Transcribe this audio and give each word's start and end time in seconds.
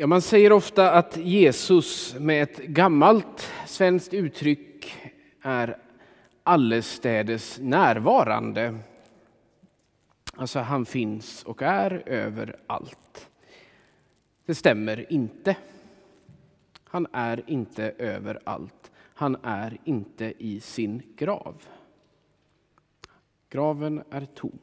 Ja, 0.00 0.06
man 0.06 0.22
säger 0.22 0.52
ofta 0.52 0.90
att 0.90 1.16
Jesus 1.16 2.14
med 2.18 2.42
ett 2.42 2.58
gammalt 2.58 3.52
svenskt 3.66 4.14
uttryck 4.14 4.94
är 5.42 5.78
allestädes 6.42 7.58
närvarande. 7.62 8.78
Alltså 10.34 10.58
han 10.58 10.86
finns 10.86 11.42
och 11.42 11.62
är 11.62 12.02
överallt. 12.06 13.30
Det 14.46 14.54
stämmer 14.54 15.12
inte. 15.12 15.56
Han 16.84 17.06
är 17.12 17.42
inte 17.46 17.94
överallt. 17.98 18.90
Han 18.96 19.36
är 19.42 19.78
inte 19.84 20.34
i 20.38 20.60
sin 20.60 21.02
grav. 21.16 21.62
Graven 23.50 24.02
är 24.10 24.26
tom. 24.34 24.58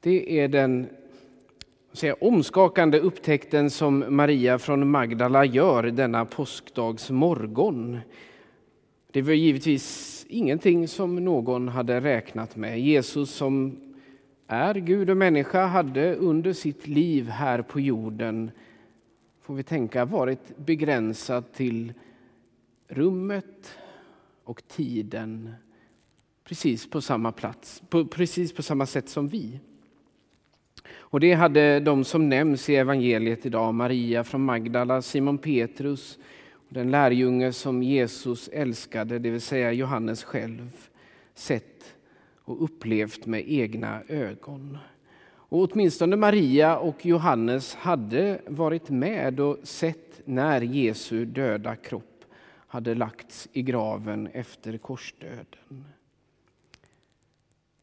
Det 0.00 0.40
är 0.40 0.48
den 0.48 0.88
säga, 1.92 2.16
omskakande 2.20 2.98
upptäckten 2.98 3.70
som 3.70 4.04
Maria 4.08 4.58
från 4.58 4.90
Magdala 4.90 5.44
gör 5.44 5.82
denna 5.82 6.24
påskdags 6.24 7.10
morgon. 7.10 8.00
Det 9.10 9.22
var 9.22 9.32
givetvis 9.32 10.26
ingenting 10.28 10.88
som 10.88 11.24
någon 11.24 11.68
hade 11.68 12.00
räknat 12.00 12.56
med. 12.56 12.80
Jesus 12.80 13.30
som 13.30 13.80
är 14.46 14.74
Gud 14.74 15.10
och 15.10 15.16
människa 15.16 15.66
hade 15.66 16.14
under 16.14 16.52
sitt 16.52 16.86
liv 16.86 17.28
här 17.28 17.62
på 17.62 17.80
jorden, 17.80 18.50
får 19.40 19.54
vi 19.54 19.62
tänka, 19.62 20.04
varit 20.04 20.56
begränsad 20.56 21.52
till 21.52 21.92
rummet 22.88 23.78
och 24.44 24.68
tiden 24.68 25.54
precis 26.44 26.90
på 26.90 27.00
samma 27.00 27.32
plats, 27.32 27.82
på, 27.88 28.04
precis 28.04 28.52
på 28.52 28.62
samma 28.62 28.86
sätt 28.86 29.08
som 29.08 29.28
vi. 29.28 29.60
Och 30.94 31.20
det 31.20 31.32
hade 31.32 31.80
de 31.80 32.04
som 32.04 32.28
nämns 32.28 32.70
i 32.70 32.76
evangeliet 32.76 33.46
idag, 33.46 33.74
Maria 33.74 34.24
från 34.24 34.44
Magdala, 34.44 35.02
Simon 35.02 35.38
Petrus, 35.38 36.18
den 36.68 36.90
lärjunge 36.90 37.52
som 37.52 37.82
Jesus 37.82 38.48
älskade, 38.48 39.18
det 39.18 39.30
vill 39.30 39.40
säga 39.40 39.72
Johannes 39.72 40.24
själv, 40.24 40.70
sett 41.34 41.94
och 42.44 42.64
upplevt 42.64 43.26
med 43.26 43.44
egna 43.46 44.02
ögon. 44.08 44.78
Och 45.52 45.72
åtminstone 45.72 46.16
Maria 46.16 46.78
och 46.78 47.06
Johannes 47.06 47.74
hade 47.74 48.40
varit 48.46 48.90
med 48.90 49.40
och 49.40 49.58
sett 49.62 50.20
när 50.24 50.60
Jesu 50.60 51.24
döda 51.24 51.76
kropp 51.76 52.24
hade 52.66 52.94
lagts 52.94 53.48
i 53.52 53.62
graven 53.62 54.26
efter 54.26 54.78
korsdöden. 54.78 55.84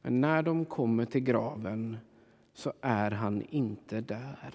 Men 0.02 0.22
när 0.22 0.44
de 0.44 0.66
kommer 0.66 1.05
till 1.05 1.22
graven 1.22 1.98
så 2.59 2.73
är 2.81 3.11
han 3.11 3.41
inte 3.49 4.02
där. 4.02 4.53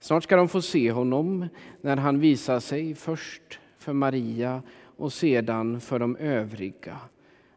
Snart 0.00 0.22
ska 0.22 0.36
de 0.36 0.48
få 0.48 0.62
se 0.62 0.92
honom 0.92 1.48
när 1.80 1.96
han 1.96 2.20
visar 2.20 2.60
sig 2.60 2.94
först 2.94 3.60
för 3.78 3.92
Maria 3.92 4.62
och 4.96 5.12
sedan 5.12 5.80
för 5.80 5.98
de 5.98 6.16
övriga. 6.16 6.98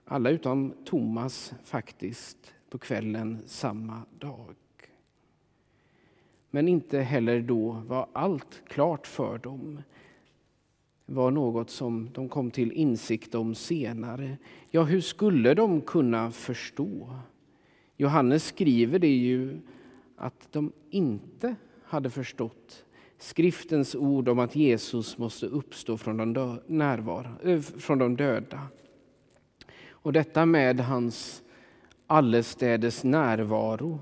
Alla 0.05 0.29
utom 0.29 0.73
Thomas 0.85 1.53
faktiskt, 1.63 2.53
på 2.69 2.77
kvällen 2.77 3.39
samma 3.45 4.01
dag. 4.19 4.55
Men 6.49 6.67
inte 6.67 6.99
heller 6.99 7.41
då 7.41 7.71
var 7.87 8.07
allt 8.13 8.61
klart 8.67 9.07
för 9.07 9.37
dem. 9.37 9.81
Det 11.05 11.13
var 11.13 11.31
något 11.31 11.69
som 11.69 12.09
de 12.13 12.29
kom 12.29 12.51
till 12.51 12.71
insikt 12.71 13.35
om 13.35 13.55
senare. 13.55 14.37
Ja, 14.69 14.83
hur 14.83 15.01
skulle 15.01 15.53
de 15.53 15.81
kunna 15.81 16.31
förstå? 16.31 17.19
Johannes 17.97 18.45
skriver 18.45 18.99
det 18.99 19.15
ju 19.15 19.59
att 20.15 20.47
de 20.51 20.71
inte 20.89 21.55
hade 21.83 22.09
förstått 22.09 22.85
skriftens 23.17 23.95
ord 23.95 24.29
om 24.29 24.39
att 24.39 24.55
Jesus 24.55 25.17
måste 25.17 25.45
uppstå 25.45 25.97
från 25.97 26.17
de, 26.17 26.33
dö 26.33 26.57
närvaro, 26.67 27.27
eh, 27.43 27.59
från 27.59 27.97
de 27.97 28.15
döda. 28.15 28.67
Och 29.89 30.13
detta 30.13 30.45
med 30.45 30.79
hans 30.79 31.43
allestädes 32.07 33.03
närvaro 33.03 33.99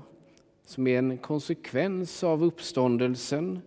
som 0.64 0.86
är 0.86 0.98
en 0.98 1.18
konsekvens 1.18 2.24
av 2.24 2.44
uppståndelsen 2.44 3.60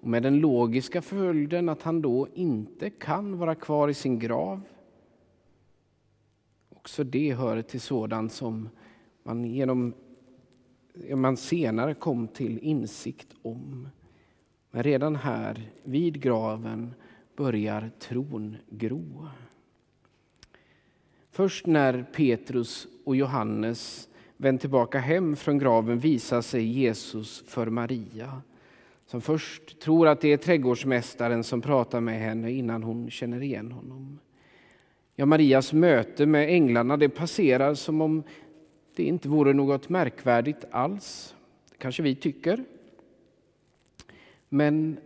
och 0.00 0.08
med 0.08 0.22
den 0.22 0.38
logiska 0.38 1.02
följden 1.02 1.68
att 1.68 1.82
han 1.82 2.02
då 2.02 2.28
inte 2.34 2.90
kan 2.90 3.38
vara 3.38 3.54
kvar 3.54 3.88
i 3.88 3.94
sin 3.94 4.18
grav. 4.18 4.60
Också 6.68 7.04
det 7.04 7.34
hör 7.34 7.62
till 7.62 7.80
sådant 7.80 8.32
som 8.32 8.68
man, 9.26 9.44
genom, 9.44 9.94
man 11.14 11.36
senare 11.36 11.94
kom 11.94 12.28
till 12.28 12.58
insikt 12.58 13.28
om. 13.42 13.88
Men 14.70 14.82
redan 14.82 15.16
här, 15.16 15.70
vid 15.82 16.20
graven, 16.20 16.94
börjar 17.36 17.90
tron 17.98 18.56
gro. 18.70 19.28
Först 21.30 21.66
när 21.66 22.02
Petrus 22.02 22.86
och 23.04 23.16
Johannes 23.16 24.08
vänt 24.36 24.60
tillbaka 24.60 24.98
hem 24.98 25.36
från 25.36 25.58
graven 25.58 25.98
visar 25.98 26.40
sig 26.40 26.64
Jesus 26.64 27.44
för 27.46 27.66
Maria 27.66 28.42
som 29.06 29.20
först 29.20 29.80
tror 29.80 30.08
att 30.08 30.20
det 30.20 30.32
är 30.32 30.36
trädgårdsmästaren 30.36 31.44
som 31.44 31.60
pratar 31.60 32.00
med 32.00 32.20
henne 32.20 32.52
innan 32.52 32.82
hon 32.82 33.10
känner 33.10 33.42
igen 33.42 33.72
honom. 33.72 34.18
Ja, 35.14 35.26
Marias 35.26 35.72
möte 35.72 36.26
med 36.26 36.48
änglarna 36.48 36.96
det 36.96 37.08
passerar 37.08 37.74
som 37.74 38.00
om 38.00 38.22
det 38.96 39.02
inte 39.02 39.28
vore 39.28 39.52
något 39.52 39.88
märkvärdigt 39.88 40.64
alls. 40.70 41.34
Det 41.70 41.76
kanske 41.78 42.02
vi 42.02 42.14
tycker. 42.14 42.64
Men 44.48 44.98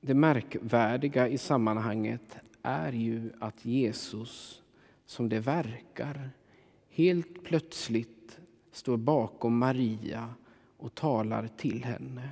det 0.00 0.14
märkvärdiga 0.14 1.28
i 1.28 1.38
sammanhanget 1.38 2.36
är 2.62 2.92
ju 2.92 3.30
att 3.38 3.64
Jesus, 3.64 4.62
som 5.06 5.28
det 5.28 5.40
verkar, 5.40 6.30
helt 6.90 7.44
plötsligt 7.44 8.40
står 8.72 8.96
bakom 8.96 9.58
Maria 9.58 10.34
och 10.76 10.94
talar 10.94 11.48
till 11.56 11.84
henne. 11.84 12.28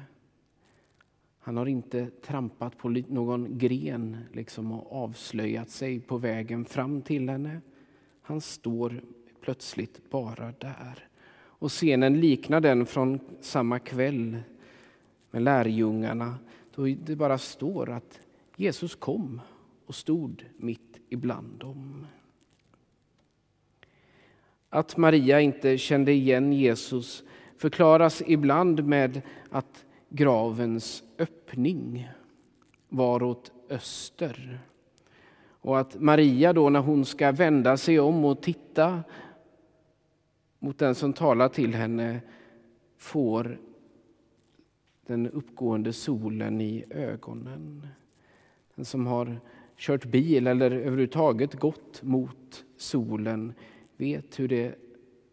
Han 1.39 1.57
har 1.57 1.67
inte 1.67 2.11
trampat 2.11 2.79
på 2.79 2.89
någon 2.89 3.59
gren 3.59 4.17
liksom 4.33 4.73
och 4.73 5.03
avslöjat 5.03 5.71
sig 5.71 6.01
på 6.01 6.19
vägen 6.19 6.65
fram 6.65 7.03
till 7.03 7.29
henne. 7.29 7.61
Han 8.23 8.41
står 8.41 9.03
plötsligt 9.41 10.11
bara 10.11 10.53
där. 10.59 11.09
Och 11.33 11.71
scenen 11.71 12.21
liknar 12.21 12.61
den 12.61 12.87
från 12.87 13.21
samma 13.41 13.79
kväll 13.79 14.37
med 15.31 15.43
lärjungarna 15.43 16.35
då 16.75 16.85
det 16.85 17.17
bara 17.17 17.39
står 17.39 17.91
att 17.91 18.21
Jesus 18.57 18.95
kom 18.95 19.41
och 19.87 19.95
stod 19.95 20.45
mitt 20.57 21.01
ibland 21.09 21.59
dem. 21.59 22.07
Att 24.69 24.97
Maria 24.97 25.41
inte 25.41 25.79
kände 25.79 26.13
igen 26.13 26.53
Jesus 26.53 27.25
förklaras 27.57 28.23
ibland 28.27 28.85
med 28.85 29.23
att 29.51 29.85
gravens 30.09 31.03
öppning 31.19 32.09
var 32.89 33.23
åt 33.23 33.53
öster. 33.71 34.61
Och 35.63 35.79
att 35.79 36.01
Maria 36.01 36.53
då 36.53 36.71
när 36.71 36.81
hon 36.81 37.05
ska 37.05 37.33
vända 37.33 37.77
sig 37.77 38.01
om 38.01 38.25
och 38.25 38.43
titta 38.43 39.03
mot 40.61 40.79
den 40.79 40.95
som 40.95 41.13
talar 41.13 41.49
till 41.49 41.75
henne 41.75 42.21
får 42.97 43.59
den 45.07 45.31
uppgående 45.31 45.93
solen 45.93 46.61
i 46.61 46.85
ögonen. 46.91 47.87
Den 48.75 48.85
som 48.85 49.07
har 49.07 49.41
kört 49.77 50.05
bil 50.05 50.47
eller 50.47 50.71
överhuvudtaget 50.71 51.55
gått 51.55 52.03
mot 52.03 52.65
solen 52.77 53.53
vet 53.97 54.39
hur, 54.39 54.49
det, 54.49 54.75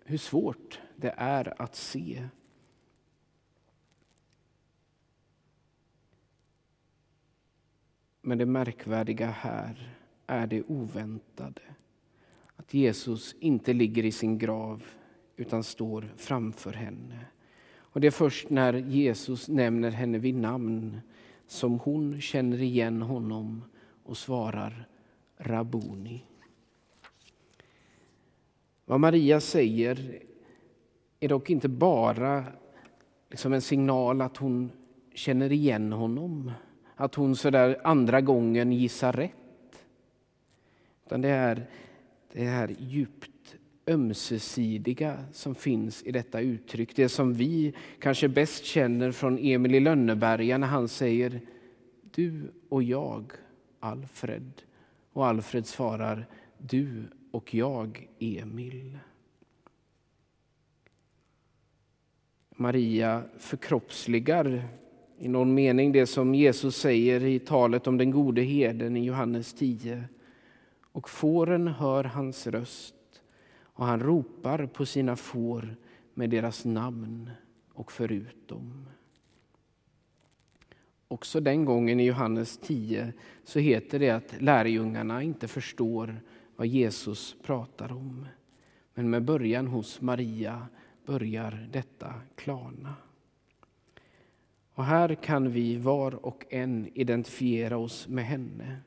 hur 0.06 0.18
svårt 0.18 0.80
det 0.96 1.14
är 1.18 1.62
att 1.62 1.76
se. 1.76 2.28
Men 8.22 8.38
det 8.38 8.46
märkvärdiga 8.46 9.28
här 9.28 9.98
är 10.28 10.48
det 10.48 10.63
oväntade. 10.63 11.62
Att 12.56 12.74
Jesus 12.74 13.36
inte 13.40 13.74
ligger 13.74 14.06
i 14.06 14.12
sin 14.12 14.38
grav 14.38 14.84
utan 15.38 15.63
står 15.63 16.13
framför 16.18 16.74
henne. 16.74 17.25
Och 17.78 18.01
Det 18.01 18.07
är 18.07 18.12
först 18.12 18.50
när 18.50 18.74
Jesus 18.74 19.48
nämner 19.48 19.92
henne 19.92 20.18
vid 20.18 20.36
namn 20.36 21.01
som 21.48 21.80
hon 21.80 22.22
känner 22.22 22.62
igen 22.62 23.01
honom 23.01 23.63
och 24.04 24.18
svarar 24.18 24.88
Rabuni. 25.38 26.24
Vad 28.86 29.00
Maria 29.00 29.39
säger 29.39 30.22
är 31.19 31.30
dock 31.30 31.50
inte 31.50 31.69
bara 31.69 32.44
liksom 33.30 33.54
en 33.54 33.62
signal 33.62 34.22
att 34.22 34.38
hon 34.38 34.72
känner 35.13 35.51
igen 35.51 35.94
honom, 35.94 36.51
att 36.95 37.16
hon 37.16 37.36
så 37.36 37.50
där 37.50 37.81
andra 37.84 38.22
gången 38.22 38.72
gissar 38.72 39.13
rätt. 39.13 39.86
Utan 41.06 41.22
det 41.22 41.30
är, 41.30 41.68
det 42.31 42.45
är 42.45 42.75
djupt 42.80 43.37
ömsesidiga 43.88 45.24
som 45.31 45.56
finns 45.56 46.04
i 46.04 46.12
detta 46.12 46.39
uttryck. 46.39 46.95
Det 46.95 47.10
som 47.10 47.34
vi 47.34 47.74
kanske 48.00 48.28
bäst 48.28 48.66
känner 48.66 49.12
från 49.12 49.38
Emil 49.38 49.75
i 49.75 49.80
Lönneberga 49.80 50.57
när 50.57 50.68
han 50.68 50.88
säger 50.88 51.42
du 52.16 52.51
och 52.69 52.84
jag, 52.84 53.31
Alfred. 53.80 54.51
Och 55.13 55.28
Alfred 55.28 55.66
svarar 55.66 56.25
du 56.57 57.04
och 57.31 57.54
jag, 57.54 58.07
Emil. 58.19 58.98
Maria 62.56 63.24
förkroppsligar 63.38 64.68
i 65.19 65.28
någon 65.28 65.54
mening 65.54 65.92
det 65.92 66.06
som 66.06 66.36
Jesus 66.36 66.75
säger 66.75 67.24
i 67.24 67.39
talet 67.39 67.88
om 67.88 67.98
den 67.98 68.12
gode 68.12 68.42
herden 68.42 68.98
i 68.98 69.06
Johannes 69.06 69.54
10. 69.54 70.04
Och 70.92 71.10
fåren 71.10 71.68
hör 71.68 72.04
hans 72.04 72.48
röst 72.48 72.97
och 73.77 73.85
han 73.85 74.00
ropar 74.00 74.65
på 74.65 74.85
sina 74.85 75.15
får 75.15 75.75
med 76.13 76.29
deras 76.29 76.65
namn 76.65 77.31
och 77.74 77.91
förut 77.91 78.47
dem. 78.47 78.85
Också 81.07 81.39
den 81.39 81.65
gången 81.65 82.00
i 82.00 82.06
Johannes 82.06 82.57
10 82.57 83.13
så 83.44 83.59
heter 83.59 84.00
det 84.00 84.09
att 84.09 84.41
lärjungarna 84.41 85.24
inte 85.24 85.47
förstår 85.47 86.21
vad 86.56 86.68
Jesus 86.68 87.35
pratar 87.44 87.91
om. 87.91 88.25
Men 88.94 89.09
med 89.09 89.24
början 89.24 89.68
hos 89.68 90.01
Maria 90.01 90.68
börjar 91.06 91.69
detta 91.71 92.13
klarna. 92.35 92.95
Och 94.74 94.85
här 94.85 95.15
kan 95.15 95.51
vi 95.51 95.77
var 95.77 96.25
och 96.25 96.45
en 96.50 96.89
identifiera 96.94 97.77
oss 97.77 98.07
med 98.07 98.25
henne. 98.25 98.77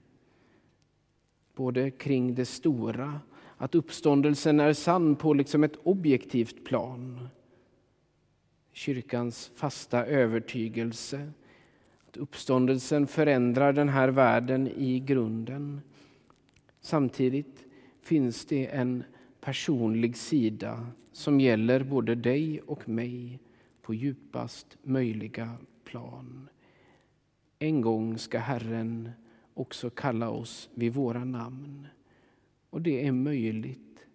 Både 1.55 1.91
kring 1.91 2.35
det 2.35 2.45
stora, 2.45 3.21
att 3.61 3.75
uppståndelsen 3.75 4.61
är 4.61 4.73
sann 4.73 5.17
på 5.17 5.35
liksom 5.35 5.65
ett 5.65 5.77
objektivt 5.83 6.65
plan. 6.65 7.29
Kyrkans 8.73 9.51
fasta 9.55 10.07
övertygelse 10.07 11.33
att 12.09 12.17
uppståndelsen 12.17 13.07
förändrar 13.07 13.73
den 13.73 13.89
här 13.89 14.09
världen 14.09 14.69
i 14.69 15.01
grunden. 15.01 15.81
Samtidigt 16.81 17.65
finns 18.03 18.45
det 18.45 18.67
en 18.67 19.05
personlig 19.41 20.17
sida 20.17 20.87
som 21.13 21.41
gäller 21.41 21.85
både 21.85 22.15
dig 22.15 22.61
och 22.61 22.89
mig 22.89 23.41
på 23.83 23.95
djupast 23.95 24.77
möjliga 24.83 25.57
plan. 25.85 26.49
En 27.59 27.81
gång 27.81 28.19
ska 28.19 28.39
Herren 28.39 29.11
också 29.55 29.91
kalla 29.91 30.31
oss 30.31 30.71
vid 30.75 30.95
våra 30.95 31.25
namn. 31.25 31.87
Och 32.71 32.83
det 32.83 33.07
är 33.07 33.13
möjligt 33.13 34.07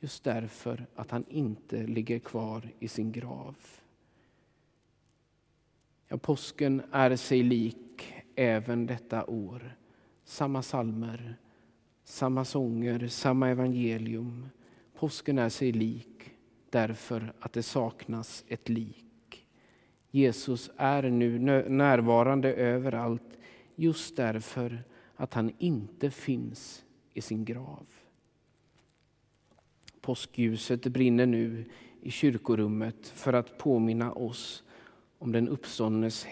just 0.00 0.24
därför 0.24 0.86
att 0.94 1.10
han 1.10 1.24
inte 1.28 1.86
ligger 1.86 2.18
kvar 2.18 2.68
i 2.78 2.88
sin 2.88 3.12
grav. 3.12 3.56
Ja, 6.08 6.16
påsken 6.18 6.82
är 6.92 7.16
sig 7.16 7.42
lik 7.42 8.14
även 8.34 8.86
detta 8.86 9.26
år. 9.26 9.76
Samma 10.24 10.62
salmer, 10.62 11.36
samma 12.04 12.44
sånger, 12.44 13.08
samma 13.08 13.48
evangelium. 13.48 14.48
Påsken 14.94 15.38
är 15.38 15.48
sig 15.48 15.72
lik 15.72 16.30
därför 16.70 17.32
att 17.40 17.52
det 17.52 17.62
saknas 17.62 18.44
ett 18.48 18.68
lik. 18.68 19.46
Jesus 20.10 20.70
är 20.76 21.02
nu 21.02 21.38
närvarande 21.68 22.54
överallt 22.54 23.38
just 23.74 24.16
därför 24.16 24.84
att 25.16 25.34
han 25.34 25.52
inte 25.58 26.10
finns 26.10 26.84
i 27.12 27.20
sin 27.20 27.44
grav. 27.44 27.86
Påskljuset 30.02 30.86
brinner 30.86 31.26
nu 31.26 31.64
i 32.00 32.10
kyrkorummet 32.10 33.08
för 33.08 33.32
att 33.32 33.58
påminna 33.58 34.12
oss 34.12 34.64
om 35.18 35.32
den 35.32 35.48
uppståndnes, 35.48 36.26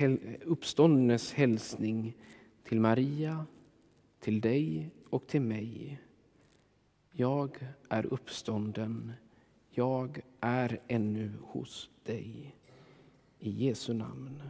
uppståndnes 0.45 1.33
hälsning 1.33 2.17
till 2.65 2.81
Maria, 2.81 3.47
till 4.21 4.41
dig 4.41 4.91
och 5.11 5.27
till 5.27 5.41
mig. 5.41 6.01
Jag 7.13 7.59
är 7.89 8.07
uppstånden, 8.07 9.13
jag 9.71 10.21
är 10.41 10.81
ännu 10.89 11.33
hos 11.43 11.91
dig. 12.03 12.57
I 13.39 13.51
Jesu 13.51 13.95
namn. 13.95 14.43